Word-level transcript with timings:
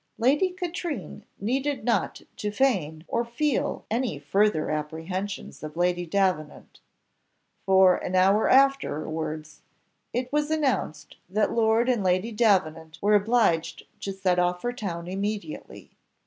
Lady 0.17 0.49
Katrine 0.49 1.25
needed 1.39 1.83
not 1.85 2.23
to 2.35 2.49
feign 2.49 3.05
or 3.07 3.23
feel 3.23 3.85
any 3.91 4.17
further 4.17 4.71
apprehensions 4.71 5.61
of 5.61 5.77
Lady 5.77 6.07
Davenant; 6.07 6.79
for, 7.67 7.97
an 7.97 8.15
hour 8.15 8.49
afterwards, 8.49 9.61
it 10.11 10.33
was 10.33 10.49
announced 10.49 11.17
that 11.29 11.51
Lord 11.53 11.87
and 11.87 12.03
Lady 12.03 12.31
Davenant 12.31 12.97
were 12.99 13.13
obliged 13.13 13.83
to 13.99 14.11
set 14.11 14.39
off 14.39 14.61
for 14.61 14.73
town 14.73 15.05
immediately. 15.07 15.91